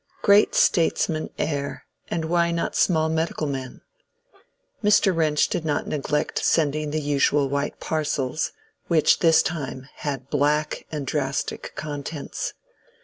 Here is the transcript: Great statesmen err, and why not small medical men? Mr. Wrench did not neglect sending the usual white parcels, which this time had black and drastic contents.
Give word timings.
Great 0.23 0.55
statesmen 0.55 1.29
err, 1.37 1.85
and 2.07 2.25
why 2.25 2.49
not 2.49 2.75
small 2.75 3.07
medical 3.07 3.45
men? 3.45 3.81
Mr. 4.83 5.15
Wrench 5.15 5.47
did 5.47 5.63
not 5.63 5.85
neglect 5.85 6.43
sending 6.43 6.89
the 6.89 6.99
usual 6.99 7.47
white 7.49 7.79
parcels, 7.79 8.51
which 8.87 9.19
this 9.19 9.43
time 9.43 9.87
had 9.97 10.27
black 10.31 10.87
and 10.91 11.05
drastic 11.05 11.73
contents. 11.75 12.55